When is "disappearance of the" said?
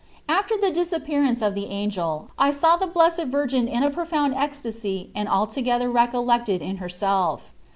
0.71-1.67